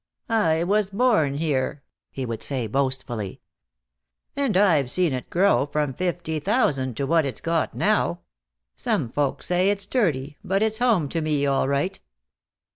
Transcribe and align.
"I 0.29 0.63
was 0.63 0.89
born 0.89 1.35
here," 1.35 1.83
he 2.09 2.25
would 2.25 2.41
say, 2.41 2.65
boastfully. 2.65 3.39
"And 4.35 4.57
I've 4.57 4.89
seen 4.89 5.13
it 5.13 5.29
grow 5.29 5.67
from 5.67 5.93
fifty 5.93 6.39
thousand 6.39 6.97
to 6.97 7.05
what 7.05 7.23
it's 7.23 7.39
got 7.39 7.75
now. 7.75 8.21
Some 8.75 9.09
folks 9.11 9.45
say 9.45 9.69
it's 9.69 9.85
dirty, 9.85 10.39
but 10.43 10.63
it's 10.63 10.79
home 10.79 11.07
to 11.09 11.21
me, 11.21 11.45
all 11.45 11.67
right." 11.67 11.99